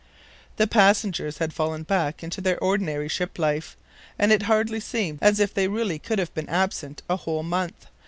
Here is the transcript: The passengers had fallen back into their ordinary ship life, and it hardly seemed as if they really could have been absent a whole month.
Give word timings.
The 0.55 0.65
passengers 0.65 1.37
had 1.37 1.53
fallen 1.53 1.83
back 1.83 2.23
into 2.23 2.41
their 2.41 2.57
ordinary 2.57 3.07
ship 3.07 3.37
life, 3.37 3.77
and 4.17 4.31
it 4.31 4.41
hardly 4.49 4.79
seemed 4.79 5.19
as 5.21 5.39
if 5.39 5.53
they 5.53 5.67
really 5.67 5.99
could 5.99 6.17
have 6.17 6.33
been 6.33 6.49
absent 6.49 7.03
a 7.07 7.17
whole 7.17 7.43
month. 7.43 7.85